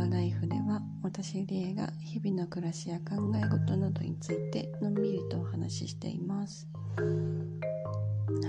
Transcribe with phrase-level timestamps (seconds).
[0.00, 6.66] ワライフでは私リエが日々の暮らしや考え事などについてのんびりとお話ししています。
[6.96, 7.04] は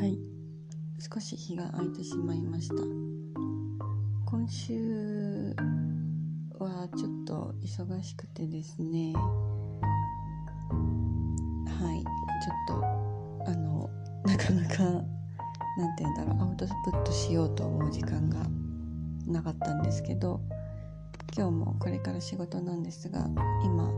[0.05, 0.17] い。
[0.97, 2.75] 少し日が空いてしまいました。
[4.25, 5.53] 今週
[6.57, 9.11] はちょっと忙しくてですね。
[9.13, 9.19] は
[11.93, 12.01] い。
[12.01, 13.89] ちょっとあの
[14.25, 16.41] なかなかなんて言うんだろう。
[16.47, 18.45] アウトプットしようと思う時間が
[19.27, 20.39] なかったんですけど
[21.33, 23.25] 今日もこれから仕事なんですが
[23.63, 23.89] 今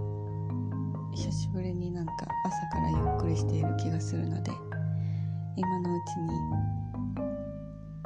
[1.15, 2.13] 久しぶりになんか
[2.45, 4.51] 朝からゆっくりしている気がするので
[5.55, 6.29] 今のうちに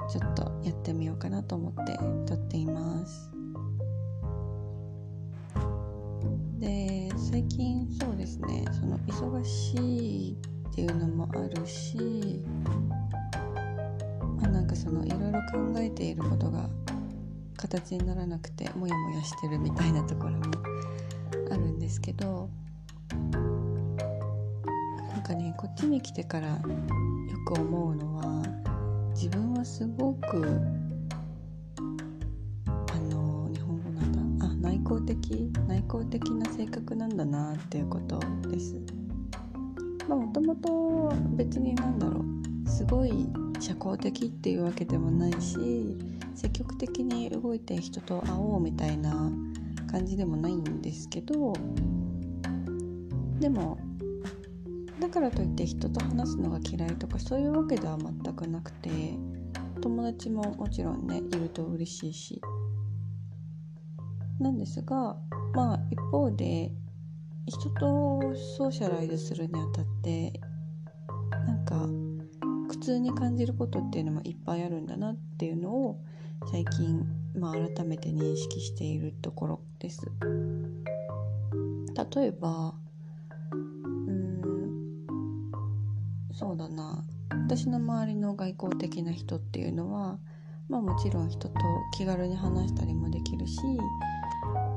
[0.10, 3.30] ちょっとやってみようかなと思って撮っています。
[6.60, 10.38] で最近そうですねその忙しい
[10.70, 12.42] っていうのもあるし
[14.40, 16.70] まあなんかそのいろいろ考えていることが
[17.58, 20.44] 形にならなくてモヤモヤしてるみたいなところも
[21.52, 22.50] あるんですけど
[25.12, 26.60] なんかねこっちに来てからよ
[27.46, 28.44] く思うのは
[29.16, 30.62] 自分はすごく
[32.68, 38.76] あの日本語なんだあ内向的内向的な性格なんだなっていうことです。
[40.08, 42.24] まあもともと別になんだろ
[42.66, 43.28] うすごい
[43.60, 45.98] 社交的っていうわけでもないし
[46.36, 49.32] 積極的に動いて人と会おうみたいな
[49.92, 51.54] 感じでもないんですけど
[53.40, 53.78] でも
[55.00, 58.90] だからといって人と話すのが嫌いとかそういうわけでは全くなくて
[59.82, 62.42] 友達ももちろんねいると嬉しいし。
[64.40, 65.18] なんですが
[65.54, 66.72] まあ一方で
[67.48, 70.40] 人とソーシャライズするにあたって
[71.32, 71.88] なんか
[72.88, 76.00] 痛に感じることっていうのもいっぱいあるんだなっていうのを
[76.50, 80.10] 最近、まあ、改めて認識しているところです。
[82.16, 82.76] 例えば
[83.52, 85.52] うん
[86.32, 87.04] そうだな。
[87.30, 90.18] 私の周りの外交的な人っていうのは
[90.70, 91.60] まあもちろん人と
[91.98, 93.58] 気軽に話したりもできるし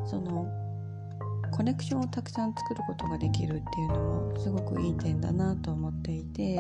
[0.05, 0.49] その
[1.53, 3.95] コネクションをたくさん作ることができるっていうの
[4.33, 6.59] もすごくいい点だなと思っていて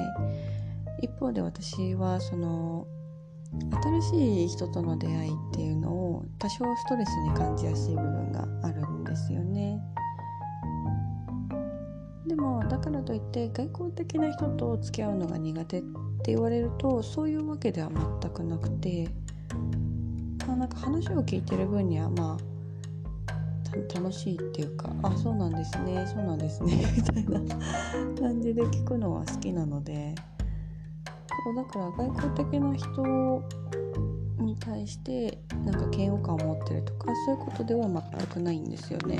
[1.02, 2.86] 一方で私はその
[4.00, 9.80] 新しい人との出会いっていうのを多少ストレスに感じやすい部分があるんですよね。
[12.26, 15.82] でもだからといって外交的な人と付き合うのが苦手っ
[16.22, 17.90] て言われるとそういうわけでは
[18.20, 19.08] 全くなくて、
[20.46, 22.50] まあ、なんか話を聞いてる分にはまあ
[23.94, 27.56] 楽しいっていうかあそうなんですねそうなんですねみたいな
[28.20, 30.14] 感じで聞くのは好きなので
[31.44, 33.42] そうだから外交的な人
[34.38, 39.18] に対してなんか嫌悪感を持ってるとかそういうことでは全くないんですよね。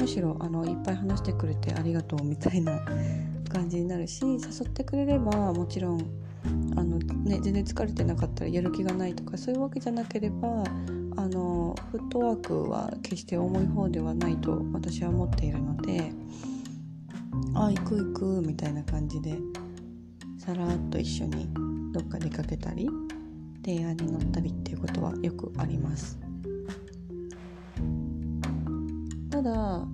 [0.00, 2.80] むしろあのいっぱい話してくれてありがとうみたいな
[3.48, 6.00] 感じになるし誘ってくれればもちろん
[6.76, 10.64] あの、ね、全然疲れてなかったらやる気がないとかそういうわけじゃなければ
[11.16, 16.12] あのフットワークは決して重い方ではないと私は思っているので
[17.54, 19.38] あ行く行くみたいな感じで
[20.44, 21.48] さらっと一緒に
[21.92, 22.86] どっか出かけたり
[23.64, 26.18] 提案に乗ったりっていうことはよくあります。
[29.30, 29.86] ただ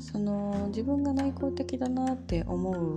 [0.00, 2.94] その自分が内向的だなって思う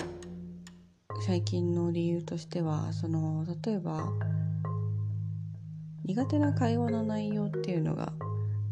[1.26, 4.04] 最近の理由としてはその例えば
[6.04, 8.12] 苦手な会話の内容っていうのが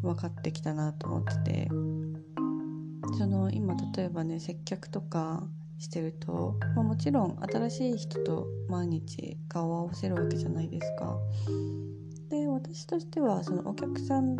[0.01, 1.67] 分かってきたなと思ってて
[3.17, 5.47] その今例えばね接客とか
[5.77, 11.17] してると、まあ、もちろん新しい人と毎日顔を合わせるわけじゃないですか。
[12.29, 14.35] で私としてはそのお客さん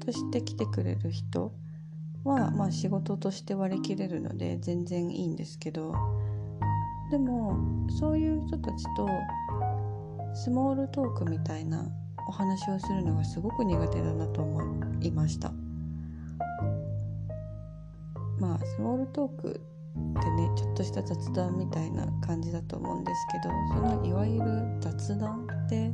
[0.00, 1.52] として来てくれる人
[2.24, 5.94] は、まあ、仕事として割り切れるので全然いいんですけど
[7.10, 7.56] でも
[7.90, 9.06] そういう人たちと
[10.34, 11.86] スモールトークみたいな
[12.28, 14.60] お話をするのがすごく苦手だなと思
[15.02, 15.52] いました
[18.38, 19.60] まあスモールトーク
[19.96, 25.92] ってねちょっとした雑談みたいな感じだと思うんですけどそのいわゆる雑談って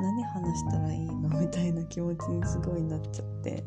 [0.00, 1.28] 何話したらいいの？
[1.40, 3.64] みたいな気持ちにすごいなっちゃって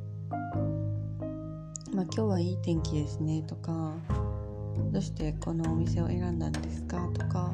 [1.94, 3.94] まあ今日はいい天気ですねとか
[4.92, 7.54] どうしてこのお店を選んだんですかとか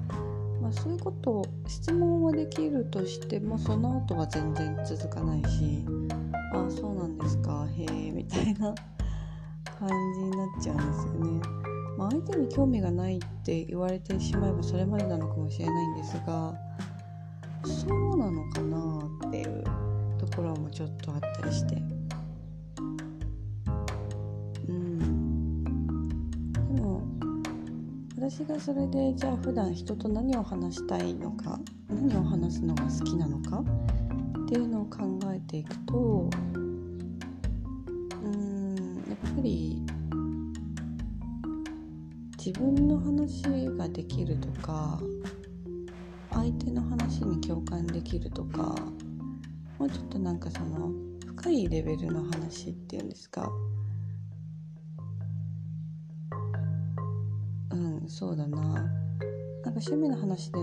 [0.61, 5.83] まあ、そういうことを質問はできるとしてもその後は全然続かないし
[6.53, 8.73] ああそうなんですかへえみたいな
[9.77, 11.62] 感じになっちゃうんですよね。
[11.97, 16.53] まあ、相手に興味がないって言われてしまえばそれまでなのかもしれないんですが
[17.65, 19.63] そうなのかなっていう
[20.17, 21.75] ところもちょっとあったりして。
[24.67, 25.63] うん。
[26.53, 27.01] でも
[28.17, 33.63] 私がそれでじゃあ普段人と何を話したいのか何を話すのが好きなのか
[34.45, 36.29] っていうのを考えていくと
[38.23, 39.81] うんやっぱり
[42.45, 43.41] 自分の話
[43.77, 44.99] ができるとか
[46.29, 48.75] 相手の話に共感できるとか
[49.79, 50.91] もうちょっとなんかその
[51.25, 53.49] 深いレベルの話っていうんですか。
[57.71, 58.57] うんそうだな。
[58.57, 58.89] なんか
[59.69, 60.59] 趣味の話で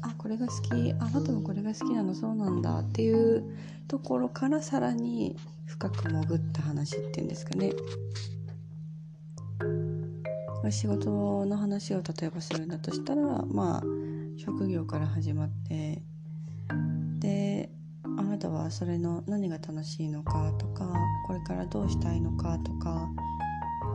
[0.00, 3.56] あこれが好きあなたもこれが好きなのそうなんだっていう
[3.86, 7.70] ところからさらに深く潜った話っていうんですかね。
[10.70, 13.82] 仕事の話を例えばするんだとしたらまあ
[14.36, 16.02] 職業から始まって
[17.18, 17.70] で
[18.04, 20.92] あなたはそれの何が楽しいのかとか
[21.26, 23.08] これからどうしたいのかとか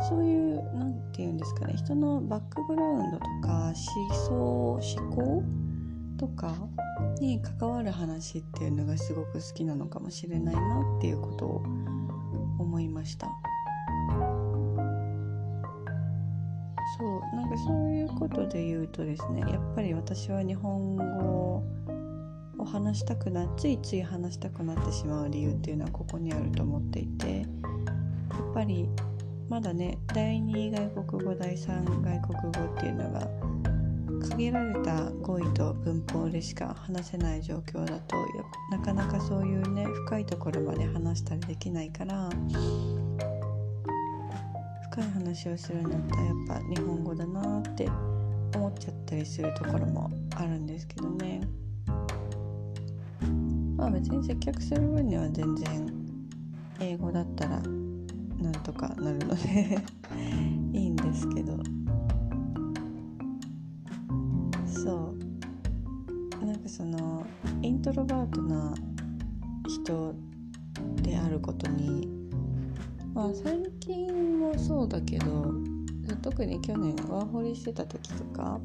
[0.10, 5.44] そういう何て言うんですかね人のバックグラウンドとか思想思考
[6.18, 6.56] とか
[7.20, 11.64] に関わる話っていうのがすごく好きなのかもしれないなっていうことを
[12.60, 13.28] 思いました。
[17.00, 21.64] そうなんかそういうことで言うとですねやっぱり私は日本語を
[22.66, 28.90] 話したくなついつい話したくなってしまう理由っていうのはここにあると思っていてやっぱり
[29.50, 33.28] まだね第2外国語第3外国語っていうのが
[34.30, 38.16] 限られた語彙と文法でしか話せない状況だと
[38.72, 42.30] なかなかそういうね深いところまで話したりできないから
[44.98, 47.88] 深い話をするんだったらやっぱ日本語だなって
[48.56, 51.42] 思っちゃったりするところもあるんですけどね。
[53.76, 55.94] まあ別に接客する分には全然
[56.80, 59.78] 英語だったらなんとかなるので
[60.74, 61.60] いいんですけど。
[64.66, 65.14] そ
[66.42, 66.44] う。
[66.44, 67.24] なんかその
[67.62, 68.74] イントロバートな
[69.68, 70.16] 人
[71.04, 72.18] であることに
[73.14, 74.17] まあ最近
[74.48, 75.54] もそうだけど
[76.22, 78.60] 特に去年ワーホリしてた時とか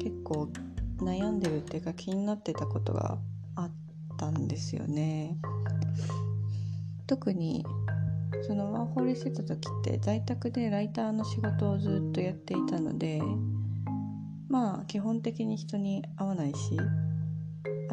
[0.00, 0.50] 結構
[0.98, 3.18] 悩んでるっていうか気になってたことが
[3.54, 3.70] あっ
[4.18, 5.38] たんですよね。
[7.06, 7.64] 特に
[8.46, 13.22] そのワーホリしてた時って在宅でライターの仕事をずっとやっていたので
[14.48, 16.76] まあ基本的に人に会わないし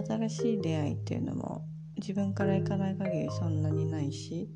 [0.07, 1.65] 新しい出会いっていうのも
[1.97, 4.49] 自分から行かない限りそんなにないし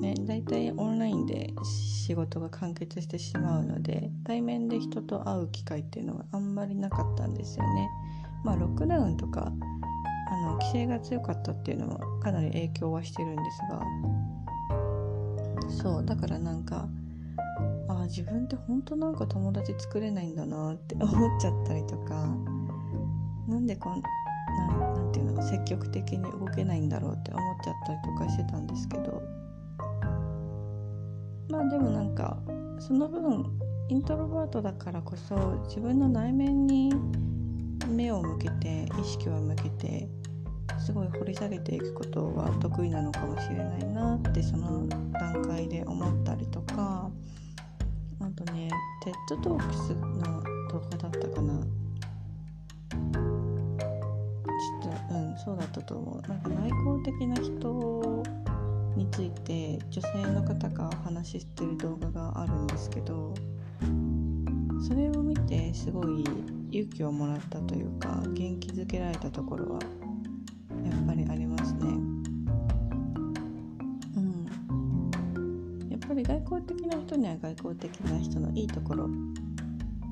[0.00, 7.88] ね大体オンラインで仕事が完結してしまうので対面で人と会う機会っていうのはあんまりなかったんですよね。
[8.42, 9.52] まあロックダウンとか
[10.30, 13.82] あの規制が強かったっていうのもかなり影響はしてるんですが。
[15.68, 16.88] そうだからなんか
[17.88, 22.26] あ自分って本当なんか友達作れないんだなって 思っちゃったりとか。
[23.48, 24.08] なんでこんな
[24.94, 29.39] なんていうの積極的に動けないんだろうって思っちゃったりとかしてたんですけど。
[31.50, 32.38] まあでもなんか
[32.78, 33.44] その分
[33.88, 35.34] イントロバートだからこそ
[35.66, 36.92] 自分の内面に
[37.88, 40.08] 目を向けて意識を向けて
[40.78, 47.10] すごい掘り下げていくことが得意なのかもしれないなってその段階で思ったりとか
[48.20, 48.70] あとね
[49.28, 51.66] TED トークスの動画だったかな。
[54.60, 56.28] ちょっとうんそうだったと思う。
[56.28, 58.22] なんか内向的な人
[58.96, 63.34] について女性の方がお話ししてる動画があるんですけど
[64.86, 66.24] それを見てすごい
[66.70, 69.80] 勇気をもらったというか元気づけられたところは
[70.84, 71.80] やっぱりありますね。
[74.16, 79.08] うん、やっぱり外交的な人には外交的な人のいいところ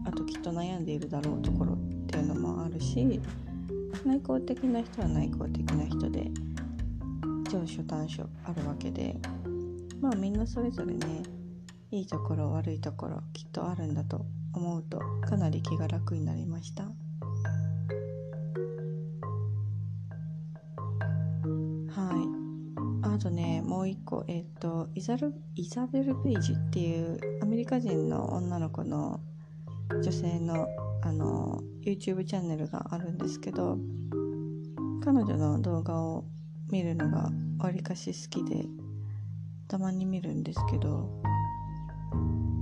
[0.05, 3.21] あときっと悩んでいるだろうところっていうのもあるし
[4.05, 6.31] 内向的な人は内向的な人で
[7.49, 9.17] 長所短所あるわけで
[10.01, 11.23] まあみんなそれぞれね
[11.91, 16.85] いいところ悪いところきっとあるんだと思うとかなり気が楽になりました。
[16.85, 16.91] は
[23.03, 29.21] いあとねもう一個えっ、ー、とイザルイザベル・ペイジっていうアメリカ人の女の子の
[29.91, 30.69] 女性の
[31.03, 33.79] あの YouTube チャンネルがあるんですけど
[35.03, 36.25] 彼女の動画を
[36.71, 38.67] 見るのがわりかし好きで
[39.69, 41.11] たまに見るんですけど、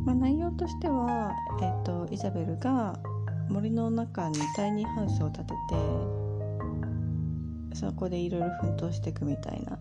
[0.05, 2.99] まあ、内容としては、えーと、イザベルが
[3.49, 5.57] 森の中にタイニーハウスを建てて
[7.75, 9.79] そこでいろいろ奮闘していくみたいな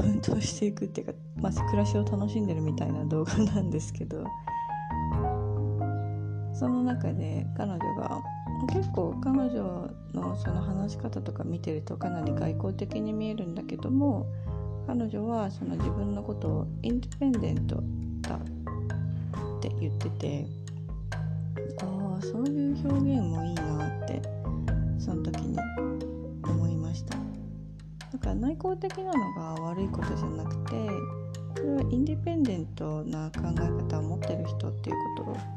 [0.00, 4.24] 運動していくっていうか、まあ、暮らしを楽しんでるみたいな動画なんですけど
[6.52, 8.22] その中で彼女が
[8.72, 14.26] 結構彼女のその話し方とか見てるとかなり外交的に見えるんだけども
[14.86, 17.82] 彼女はその自分のことをインディペンデント
[18.22, 18.38] だっ
[19.60, 20.46] て言ってて
[21.82, 24.22] ああそういう表現もいいなって
[24.98, 25.58] その時に
[26.44, 27.16] 思いました。
[28.12, 30.72] だから内向的なのが悪いことじゃなくて
[31.56, 35.55] それはインディペンデントな考え方を持ってる人っていうことを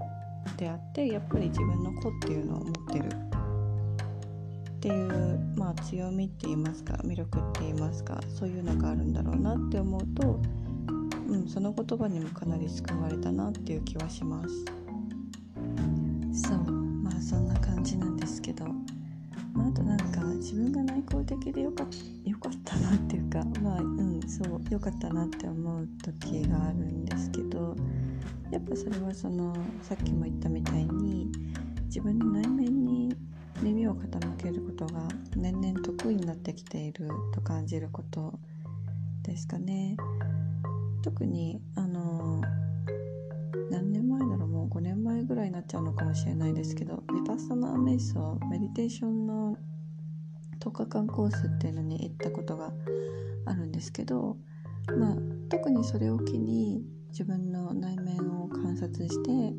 [0.57, 3.07] であってやっぱり自分の子っていうのを持ってる
[4.79, 10.39] っていうまあ強みって言いますか魅力って言いますかそういうのがあるんだろうなって思うと、
[11.27, 14.49] うん、その言葉にもかなり救われたなっていう気はします。
[16.31, 18.65] そうまあそんな感じなんですけど、
[19.53, 21.83] まあ、あとなんか自分が内向的でよか
[22.23, 27.75] よかったなっていうかまあうんそうよかったなって思う時があるんですけど
[28.51, 31.31] やっぱそれはそのさっきも言ったみたいに
[31.85, 33.15] 自分の内面に
[33.61, 35.01] 耳を傾けることが
[35.35, 38.39] 年々得意になってきていると感じること
[39.23, 39.97] ですかね。
[41.01, 42.41] 特にあの
[43.71, 49.57] 何年前だろうもう5年前ぐらいになっちゃうのかもしれないですけどヴィパッサナー瞑想メディテーションの
[50.59, 52.71] 10日間コースっていうのに行ったことが
[53.45, 54.37] あるんですけど
[54.97, 55.15] まあ
[55.49, 59.53] 特にそれを機に自分の内面を観察して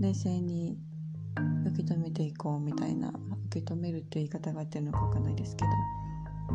[0.00, 0.78] 冷静に
[1.66, 3.12] 受け止めていこうみたいな
[3.46, 5.70] 受け止めるっていう言い方が合ってるのかわかんないですけど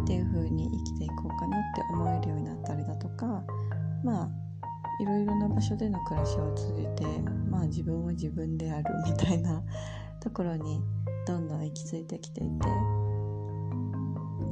[0.04, 3.44] っていう風に生きていこうかなって思えるようになったりだとか
[4.04, 4.30] まあ
[5.02, 7.06] いろいろな場所での暮らしを通じて
[7.50, 9.64] まあ自分は自分であるみたいな
[10.20, 10.82] ところに
[11.28, 13.03] どんどん行き着いてきていて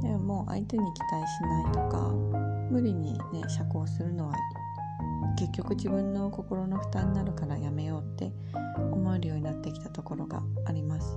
[0.02, 2.10] でも相手に期待しないとか
[2.70, 4.34] 無理にね社交するのは
[5.38, 8.32] 結局自分の心の負担になるからやめようって
[8.90, 11.16] 思えるようになってきたところがあります、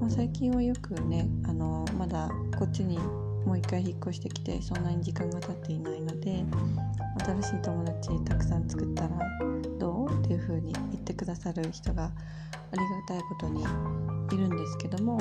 [0.00, 2.98] まあ、最近はよくねあのまだこっちに
[3.44, 6.44] もう一回引っ越してきてそんなに時間が経っていないので
[7.24, 9.10] 新しい友達たくさん作ったら
[9.78, 12.10] どうっていう風に言ってくださる人があ
[12.72, 15.18] りがたいことにいるんですけども、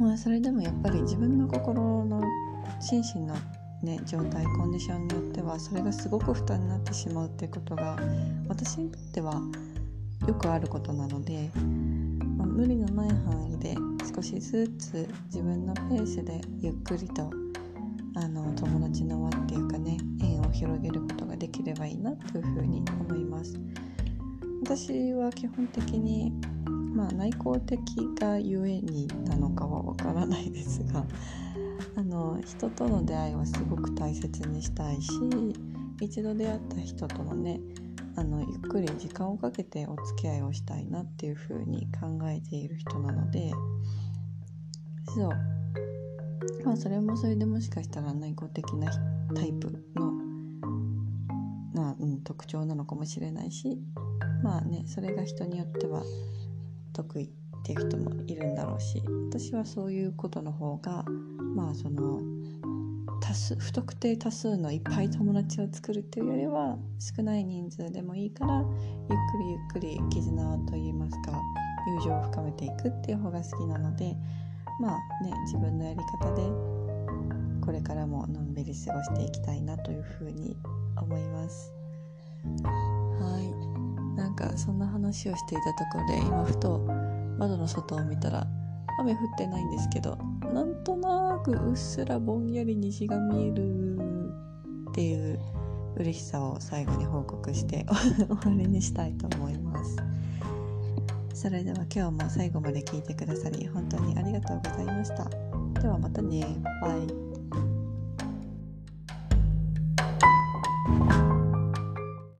[0.00, 2.22] まあ、それでもやっぱり自分の心の
[2.80, 3.34] 心身の
[3.82, 7.98] ね、状態コンディションによってはそれがすごく負担になってしまうっていうことが
[8.46, 9.40] 私にとっては
[10.26, 11.50] よくあることなので、
[12.36, 13.74] まあ、無理のない範囲で
[14.14, 17.30] 少しずつ自分のペースでゆっくりと
[18.16, 23.58] あの友達の輪っていうかね縁を広げることができればいいなというふうに思います。
[24.62, 26.34] 私は基本的に
[27.00, 27.80] まあ内向的
[28.20, 31.06] がゆえになのかはわからないですが
[31.96, 35.10] あの人との出会いはすごく大切にしたいし
[36.02, 37.58] 一度出会った人とのね
[38.16, 43.50] あのゆっくり時間をかけてお付き合いをしたいなっていう風に考えている人なので
[45.06, 45.30] そう。
[46.64, 48.90] まあそれもそれでもしかしたら内向的な
[49.34, 50.12] タイプの
[51.72, 53.78] な、うん、特徴なのかもしれないし
[54.42, 56.02] まあねそれが人によっては
[56.92, 57.28] 得意っ
[57.62, 61.04] ていう人もいるんだろうし私はそういうことの方が
[61.54, 62.20] まあその
[63.20, 68.66] 多数不特定多数のいっぱい友達を作るっていうよりは少ない人数でもいいからゆっ
[69.08, 71.32] くりゆっくり絆といいますか
[71.86, 74.16] 友情を深めていくっていう方が好きなので
[74.80, 76.42] まあね自分のやり方で
[77.64, 80.56] これからものんびり過ごしていきたいなというふうに
[80.96, 81.72] 思います。
[82.44, 83.69] はい
[84.16, 86.78] なんかそんな話をしていたところで今ふと
[87.38, 88.46] 窓の外を見たら
[88.98, 90.18] 雨降ってないんですけど
[90.52, 93.96] なんとなくうっすらぼんやり虹が見える
[94.90, 95.40] っていう
[95.96, 99.96] 嬉しさを最後に報告して 終わりにしたいと思います。
[101.34, 105.24] それでは今日も最後まで聞いてくださり本当にありがとうございました。
[105.80, 106.44] ではまたね。
[106.82, 107.19] バイ。